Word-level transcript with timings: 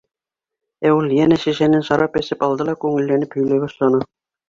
Ә 0.89 0.93
ул 0.99 1.13
йәнә 1.17 1.37
шешәнән 1.45 1.85
шарап 1.91 2.19
эсеп 2.25 2.43
алды 2.51 2.71
ла 2.73 2.79
күңелләнеп 2.87 3.41
һөйләй 3.41 3.67
башланы: 3.69 4.07